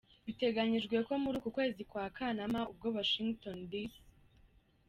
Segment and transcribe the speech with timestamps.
[0.25, 3.71] Biteganyijwe ko muri uku kwezi kwa Kanama, ubwo Washington D.